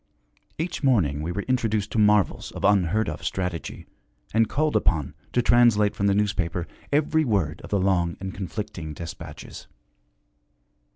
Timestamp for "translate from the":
5.43-6.15